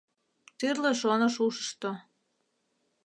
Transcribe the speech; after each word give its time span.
Тӱрлӧ 0.57 0.91
шоныш 1.01 1.35
ушышто 1.45 1.91